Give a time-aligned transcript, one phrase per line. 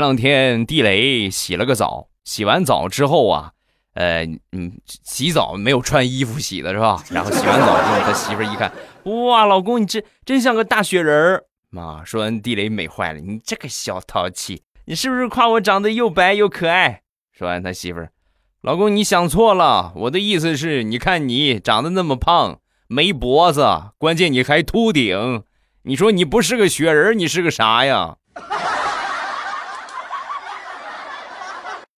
[0.00, 3.52] 前两天地雷洗了个澡，洗完澡之后啊，
[3.92, 4.72] 呃，嗯，
[5.04, 7.04] 洗澡没有穿衣服洗的是吧？
[7.10, 8.72] 然后洗完澡之后，他媳妇一看，
[9.04, 11.44] 哇，老公你这真像个大雪人儿。
[11.68, 17.02] 妈，说完地雷美坏了，你这个小淘气，你是不是夸我长得又白又可爱？
[17.38, 18.10] 说完他媳妇儿，
[18.62, 22.58] 老公你想错了，我的意思是，你看你长得那么胖，
[22.88, 25.42] 没脖子，关键你还秃顶，
[25.82, 28.16] 你说你不是个雪人，你是个啥呀？